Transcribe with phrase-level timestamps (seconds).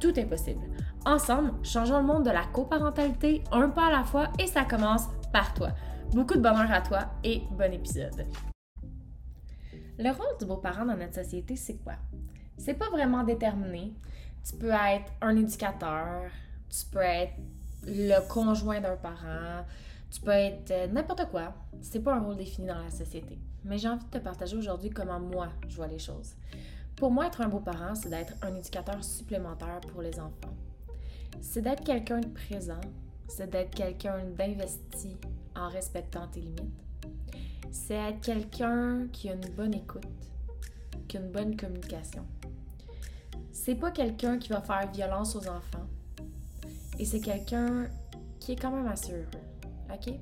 [0.00, 0.60] tout est possible.
[1.04, 5.04] Ensemble, changeons le monde de la coparentalité un pas à la fois et ça commence
[5.32, 5.70] par toi.
[6.12, 8.26] Beaucoup de bonheur à toi et bon épisode.
[9.98, 11.94] Le rôle du beau-parent dans notre société, c'est quoi?
[12.58, 13.94] C'est pas vraiment déterminé.
[14.44, 16.30] Tu peux être un éducateur,
[16.68, 17.34] tu peux être
[17.86, 19.64] le conjoint d'un parent,
[20.10, 21.54] tu peux être euh, n'importe quoi.
[21.80, 23.38] C'est pas un rôle défini dans la société.
[23.64, 26.34] Mais j'ai envie de te partager aujourd'hui comment moi je vois les choses.
[26.96, 30.56] Pour moi, être un beau-parent, c'est d'être un éducateur supplémentaire pour les enfants.
[31.42, 32.80] C'est d'être quelqu'un de présent,
[33.28, 35.16] c'est d'être quelqu'un d'investi
[35.54, 36.84] en respectant tes limites.
[37.70, 40.06] C'est être quelqu'un qui a une bonne écoute,
[41.06, 42.24] qui a une bonne communication.
[43.52, 45.86] C'est pas quelqu'un qui va faire violence aux enfants.
[46.98, 47.88] Et c'est quelqu'un
[48.40, 49.26] qui est quand même assez heureux.
[49.92, 50.14] OK?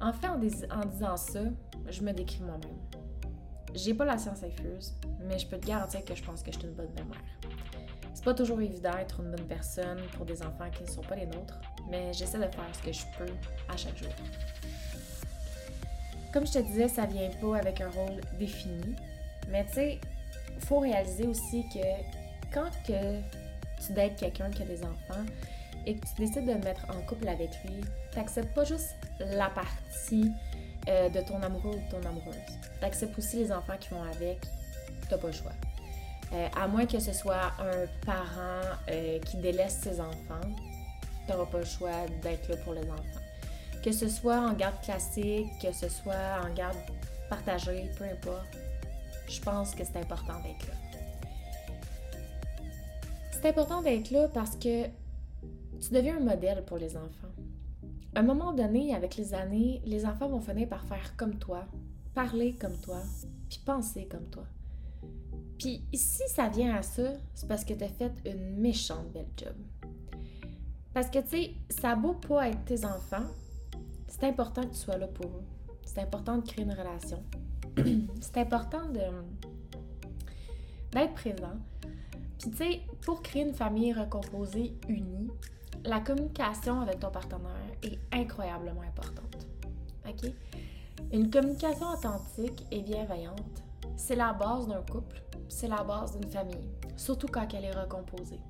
[0.00, 0.38] En fait, en,
[0.86, 1.40] disant ça,
[1.90, 2.78] je me décris moi-même.
[3.74, 4.94] J'ai pas la science infuse,
[5.26, 7.04] mais je peux te garantir que je pense que je suis une bonne mère.
[8.14, 11.16] C'est pas toujours évident d'être une bonne personne pour des enfants qui ne sont pas
[11.16, 13.32] les nôtres, mais j'essaie de faire ce que je peux
[13.68, 14.12] à chaque jour.
[16.32, 18.94] Comme je te disais, ça vient pas avec un rôle défini,
[19.48, 20.00] mais tu sais,
[20.60, 23.20] faut réaliser aussi que quand que
[23.84, 25.24] tu dates quelqu'un qui a des enfants,
[25.86, 27.80] et que tu décides de mettre en couple avec lui,
[28.10, 30.32] tu n'acceptes pas juste la partie
[30.88, 32.34] euh, de ton amoureux ou de ton amoureuse.
[32.80, 34.38] Tu acceptes aussi les enfants qui vont avec.
[35.08, 35.52] Tu n'as pas le choix.
[36.32, 40.40] Euh, à moins que ce soit un parent euh, qui délaisse ses enfants,
[41.26, 43.20] tu n'auras pas le choix d'être là pour les enfants.
[43.82, 46.76] Que ce soit en garde classique, que ce soit en garde
[47.30, 48.56] partagée, peu importe,
[49.28, 50.74] je pense que c'est important d'être là.
[53.30, 57.28] C'est important d'être là parce que tu deviens un modèle pour les enfants.
[58.14, 61.64] À un moment donné, avec les années, les enfants vont finir par faire comme toi,
[62.14, 63.02] parler comme toi,
[63.48, 64.44] puis penser comme toi.
[65.58, 69.30] Puis si ça vient à ça, c'est parce que tu as fait une méchante belle
[69.36, 69.54] job.
[70.92, 73.26] Parce que, tu sais, ça a beau pas être tes enfants,
[74.08, 75.44] c'est important que tu sois là pour eux.
[75.84, 77.22] C'est important de créer une relation.
[78.20, 78.88] c'est important
[80.92, 81.58] d'être présent.
[82.38, 85.30] Puis, tu sais, pour créer une famille recomposée, unie,
[85.84, 87.50] la communication avec ton partenaire
[87.82, 89.46] est incroyablement importante.
[90.08, 90.32] OK?
[91.12, 93.62] Une communication authentique et bienveillante,
[93.96, 98.40] c'est la base d'un couple, c'est la base d'une famille, surtout quand elle est recomposée.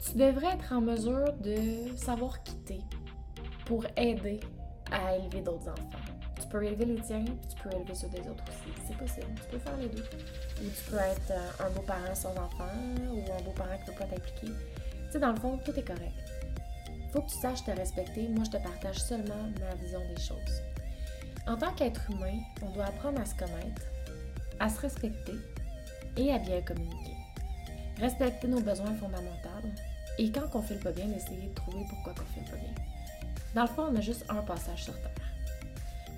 [0.00, 2.80] Tu devrais être en mesure de savoir quitter
[3.66, 4.40] pour aider
[4.90, 5.98] à élever d'autres enfants.
[6.40, 8.74] Tu peux élever les tiens, tu peux élever ceux des autres aussi.
[8.88, 10.02] C'est possible, tu peux faire les deux.
[10.02, 12.72] Ou tu peux être euh, un beau-parent sans enfant
[13.12, 14.46] ou un beau-parent qui ne peut pas t'impliquer.
[14.46, 16.14] Tu sais, dans le fond, tout est correct.
[17.12, 18.28] Faut que tu saches te respecter.
[18.28, 20.62] Moi, je te partage seulement ma vision des choses.
[21.46, 23.82] En tant qu'être humain, on doit apprendre à se connaître,
[24.60, 25.34] à se respecter
[26.16, 27.16] et à bien communiquer.
[27.98, 29.40] Respecter nos besoins fondamentaux
[30.18, 32.58] et quand on ne file pas bien, essayer de trouver pourquoi on ne file pas
[32.58, 32.74] bien.
[33.54, 35.10] Dans le fond, on a juste un passage sur Terre.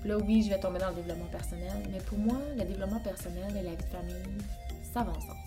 [0.03, 3.49] là, oui, je vais tomber dans le développement personnel, mais pour moi, le développement personnel
[3.55, 4.37] et la vie de famille,
[4.93, 5.39] ça va ensemble.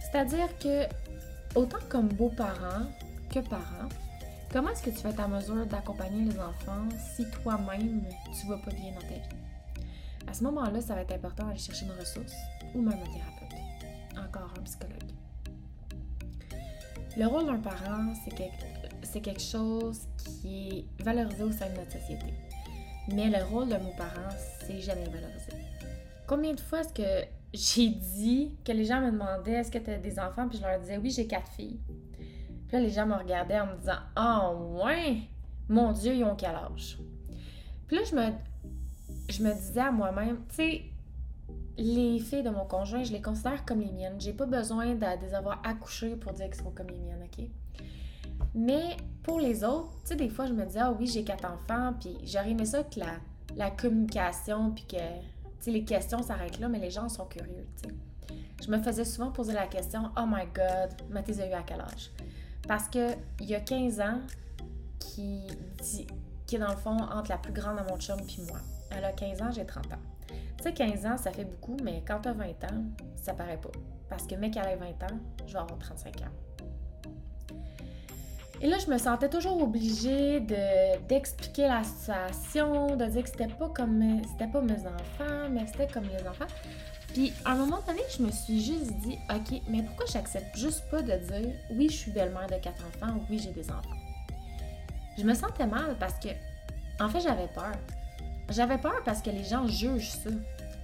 [0.00, 0.86] C'est-à-dire que
[1.54, 2.86] autant comme beaux-parents
[3.30, 3.88] que parents,
[4.52, 8.02] comment est-ce que tu vas être en mesure d'accompagner les enfants si toi-même
[8.38, 9.53] tu vas pas bien dans ta vie?
[10.26, 12.34] À ce moment-là, ça va être important d'aller chercher une ressource
[12.74, 13.58] ou même un thérapeute,
[14.16, 15.14] encore un psychologue.
[17.16, 22.34] Le rôle d'un parent, c'est quelque, chose qui est valorisé au sein de notre société.
[23.12, 24.30] Mais le rôle de mon parent,
[24.66, 25.52] c'est jamais valorisé.
[26.26, 29.90] Combien de fois est-ce que j'ai dit que les gens me demandaient est-ce que tu
[29.90, 31.78] as des enfants, puis je leur disais oui, j'ai quatre filles.
[32.66, 35.18] Puis là, les gens me regardaient en me disant oh, ouais,
[35.68, 36.98] mon Dieu, ils ont quel âge?
[37.86, 38.32] Puis là, je me,
[39.28, 40.82] je me disais à moi-même, tu sais,
[41.76, 44.20] les filles de mon conjoint, je les considère comme les miennes.
[44.20, 47.46] J'ai pas besoin de, les avoir accouchées pour dire qu'elles sont comme les miennes, OK?
[48.54, 51.44] Mais pour les autres, tu sais, des fois, je me disais, ah oui, j'ai quatre
[51.44, 53.00] enfants, puis j'aurais aimé ça que
[53.56, 57.66] la, communication, puis que les questions s'arrêtent là, mais les gens sont curieux.
[58.62, 61.80] Je me faisais souvent poser la question Oh my God, Mathis a eu à quel
[61.80, 62.10] âge?
[62.66, 64.20] Parce qu'il y a 15 ans,
[64.98, 65.42] qui,
[66.46, 68.58] qui est dans le fond entre la plus grande de mon chum puis moi.
[68.96, 69.98] Elle a 15 ans, j'ai 30 ans.
[70.28, 72.84] Tu sais, 15 ans, ça fait beaucoup, mais quand tu as 20 ans,
[73.16, 73.72] ça paraît pas.
[74.08, 76.54] Parce que mec, elle a 20 ans, je vais avoir 35 ans.
[78.60, 83.48] Et là, je me sentais toujours obligée de, d'expliquer la situation, de dire que c'était
[83.48, 86.46] pas comme c'était pas mes enfants, mais c'était comme les enfants.
[87.12, 90.88] Puis à un moment donné, je me suis juste dit, OK, mais pourquoi j'accepte juste
[90.90, 93.96] pas de dire oui, je suis belle-mère de quatre enfants ou oui, j'ai des enfants?
[95.18, 96.28] Je me sentais mal parce que,
[97.00, 97.72] en fait, j'avais peur.
[98.50, 100.30] J'avais peur parce que les gens jugent ça.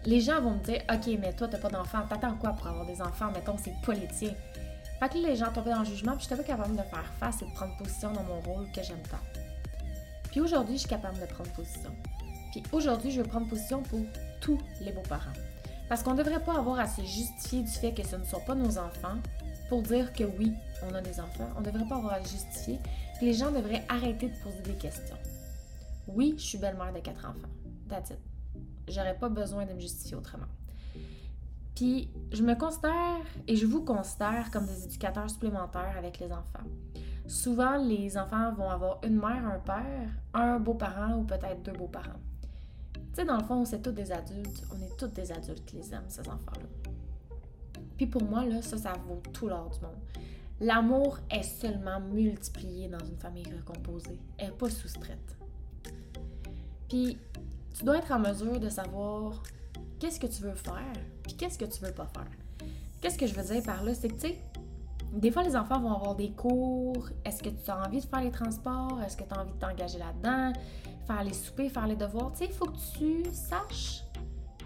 [0.06, 2.86] Les gens vont me dire, OK, mais toi, t'as pas d'enfants, t'attends quoi pour avoir
[2.86, 3.30] des enfants?
[3.32, 6.42] Mettons, c'est pas Fait que là, les gens tombaient dans le jugement, puis j'étais pas
[6.42, 9.18] capable de faire face et de prendre position dans mon rôle que j'aime tant.
[10.30, 11.90] Puis aujourd'hui, je suis capable de prendre position.
[12.52, 14.00] Puis aujourd'hui, je veux prendre position pour
[14.40, 15.32] tous les beaux-parents.
[15.88, 18.40] Parce qu'on ne devrait pas avoir à se justifier du fait que ce ne sont
[18.40, 19.18] pas nos enfants
[19.68, 20.54] pour dire que oui,
[20.88, 21.48] on a des enfants.
[21.56, 22.78] On ne devrait pas avoir à justifier.
[23.20, 25.16] les gens devraient arrêter de poser des questions.
[26.14, 27.48] Oui, je suis belle-mère de quatre enfants.
[27.88, 28.18] That's it.
[28.88, 30.46] J'aurais pas besoin de me justifier autrement.
[31.74, 36.66] Puis, je me considère et je vous considère comme des éducateurs supplémentaires avec les enfants.
[37.26, 42.20] Souvent, les enfants vont avoir une mère, un père, un beau-parent ou peut-être deux beaux-parents.
[42.92, 44.64] Tu sais, dans le fond, c'est tous des adultes.
[44.74, 46.90] On est tous des adultes qui les aiment, ces enfants-là.
[47.96, 50.24] Puis pour moi, là, ça, ça vaut tout l'or du monde.
[50.60, 54.18] L'amour est seulement multiplié dans une famille recomposée.
[54.36, 55.36] Elle n'est pas soustraite.
[56.90, 57.16] Puis,
[57.78, 59.42] tu dois être en mesure de savoir
[59.98, 60.92] qu'est-ce que tu veux faire,
[61.22, 62.68] puis qu'est-ce que tu veux pas faire.
[63.00, 63.94] Qu'est-ce que je veux dire par là?
[63.94, 64.38] C'est que, tu sais,
[65.14, 67.08] des fois, les enfants vont avoir des cours.
[67.24, 69.00] Est-ce que tu as envie de faire les transports?
[69.02, 70.52] Est-ce que tu as envie de t'engager là-dedans?
[71.10, 72.30] faire les soupers, faire les devoirs?
[72.32, 74.04] Tu sais, il faut que tu saches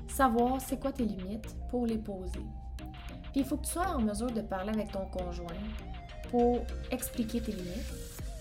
[0.08, 2.44] savoir c'est quoi tes limites pour les poser.
[3.32, 5.46] Puis il faut que tu sois en mesure de parler avec ton conjoint
[6.30, 6.60] pour
[6.90, 7.94] expliquer tes limites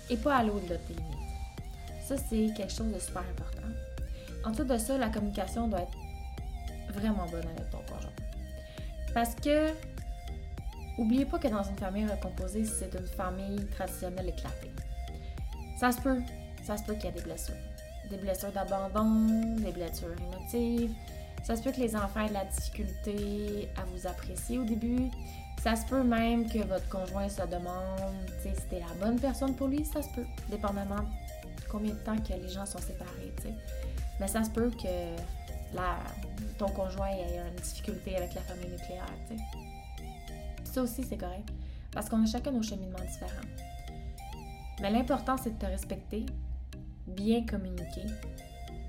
[0.09, 1.32] et pas aller au-delà de tes limites.
[2.03, 3.67] Ça, c'est quelque chose de super important.
[4.45, 8.11] En tout de ça, la communication doit être vraiment bonne avec ton conjoint.
[9.13, 9.69] Parce que,
[10.97, 14.71] oubliez pas que dans une famille recomposée, c'est une famille traditionnelle éclatée.
[15.79, 16.21] Ça se peut,
[16.63, 17.55] ça se peut qu'il y ait des blessures
[18.09, 20.94] des blessures d'abandon, des blessures émotives.
[21.44, 25.09] Ça se peut que les enfants aient de la difficulté à vous apprécier au début.
[25.61, 29.67] Ça se peut même que votre conjoint se demande si c'était la bonne personne pour
[29.67, 29.85] lui.
[29.85, 31.06] Ça se peut, dépendamment
[31.73, 33.33] combien de temps que les gens sont séparés.
[34.19, 35.17] Mais ça se peut que
[36.59, 39.07] ton conjoint ait une difficulté avec la famille nucléaire.
[40.63, 41.49] Ça aussi, c'est correct.
[41.91, 43.49] Parce qu'on a chacun nos cheminements différents.
[44.81, 46.25] Mais l'important, c'est de te respecter,
[47.07, 48.05] bien communiquer,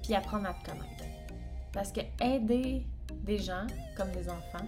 [0.03, 1.05] puis apprendre à te connaître.
[1.73, 3.67] Parce que aider des gens,
[3.97, 4.67] comme des enfants,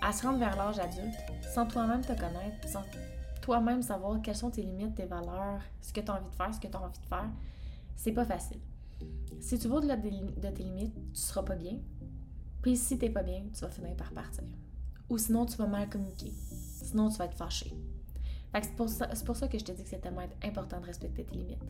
[0.00, 1.18] à se rendre vers l'âge adulte,
[1.54, 2.82] sans toi-même te connaître, sans
[3.48, 6.54] toi-même savoir quelles sont tes limites, tes valeurs, ce que tu as envie de faire,
[6.54, 7.30] ce que tu as envie de faire,
[7.96, 8.60] c'est pas facile.
[9.40, 11.78] Si tu vas au-delà de tes limites, tu seras pas bien.
[12.60, 14.44] Puis si t'es pas bien, tu vas finir par partir.
[15.08, 16.30] Ou sinon, tu vas mal communiquer.
[16.82, 17.72] Sinon, tu vas être fâché.
[18.52, 21.24] c'est pour, ça, pour ça que je te dis que c'est tellement important de respecter
[21.24, 21.64] tes limites.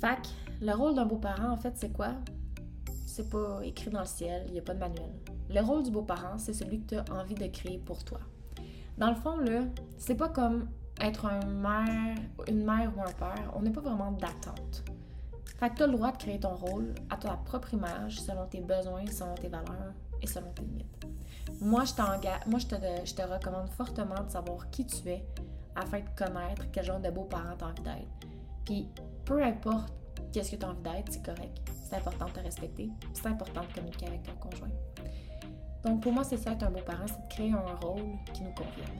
[0.00, 0.26] Fac,
[0.60, 2.16] le rôle d'un beau-parent, en fait, c'est quoi?
[3.06, 5.12] C'est pas écrit dans le ciel, il n'y a pas de manuel.
[5.50, 8.18] Le rôle du beau-parent, c'est celui que tu as envie de créer pour toi.
[8.98, 9.62] Dans le fond, là,
[9.98, 10.68] c'est pas comme
[11.00, 12.16] être un mère,
[12.48, 14.84] une mère ou un père, on n'est pas vraiment d'attente.
[15.58, 18.46] Fait que tu as le droit de créer ton rôle à ta propre image, selon
[18.46, 19.92] tes besoins, selon tes valeurs
[20.22, 21.06] et selon tes limites.
[21.60, 22.74] Moi, je, moi je, te,
[23.04, 25.24] je te recommande fortement de savoir qui tu es
[25.76, 28.28] afin de connaître quel genre de beau-parent tu as envie d'être.
[28.64, 28.88] Puis
[29.24, 29.92] peu importe
[30.32, 31.60] qu'est-ce que tu as envie d'être, c'est correct.
[31.88, 32.90] C'est important de te respecter.
[33.12, 34.68] C'est important de communiquer avec ton conjoint.
[35.84, 38.42] Donc pour moi, c'est ça être un beau parent, c'est de créer un rôle qui
[38.42, 38.98] nous convienne.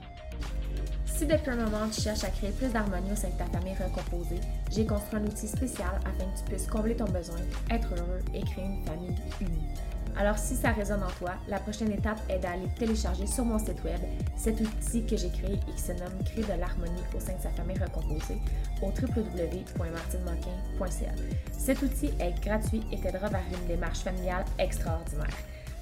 [1.06, 3.74] Si depuis un moment tu cherches à créer plus d'harmonie au sein de ta famille
[3.74, 7.38] recomposée, j'ai construit un outil spécial afin que tu puisses combler ton besoin,
[7.70, 9.68] être heureux et créer une famille unie.
[10.16, 13.82] Alors si ça résonne en toi, la prochaine étape est d'aller télécharger sur mon site
[13.84, 13.98] web
[14.36, 17.42] cet outil que j'ai créé et qui se nomme Créer de l'harmonie au sein de
[17.42, 18.38] sa famille recomposée
[18.82, 21.12] au www.martinemoquin.ca.
[21.56, 25.34] Cet outil est gratuit et t'aidera vers une démarche familiale extraordinaire.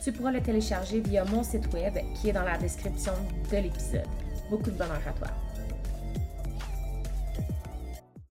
[0.03, 3.13] Tu pourras le télécharger via mon site web qui est dans la description
[3.51, 4.07] de l'épisode.
[4.51, 5.29] Beaucoup de bonheur à toi.